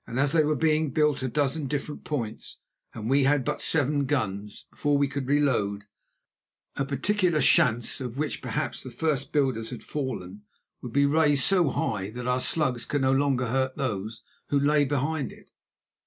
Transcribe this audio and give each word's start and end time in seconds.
As 0.07 0.31
they 0.31 0.43
were 0.43 0.55
being 0.55 0.89
built 0.89 1.17
at 1.17 1.27
a 1.29 1.31
dozen 1.31 1.67
different 1.67 2.03
points, 2.03 2.57
and 2.91 3.07
we 3.07 3.25
had 3.25 3.45
but 3.45 3.61
seven 3.61 4.07
guns, 4.07 4.65
before 4.71 4.97
we 4.97 5.07
could 5.07 5.27
reload, 5.27 5.83
a 6.75 6.83
particular 6.85 7.37
schanz, 7.39 8.01
of 8.01 8.17
which 8.17 8.41
perhaps 8.41 8.81
the 8.81 8.89
first 8.89 9.31
builders 9.31 9.69
had 9.69 9.83
fallen, 9.83 10.41
would 10.81 10.91
be 10.91 11.05
raised 11.05 11.43
so 11.43 11.69
high 11.69 12.09
that 12.09 12.25
our 12.25 12.41
slugs 12.41 12.83
could 12.83 13.01
no 13.03 13.11
longer 13.13 13.45
hurt 13.45 13.75
those 13.77 14.23
who 14.47 14.59
lay 14.59 14.85
behind 14.85 15.31
it. 15.31 15.51